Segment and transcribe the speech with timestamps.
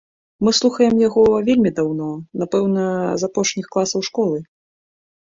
[0.45, 2.07] Мы слухаем яго вельмі даўно,
[2.45, 2.87] напэўна,
[3.25, 4.37] з апошніх класаў школы.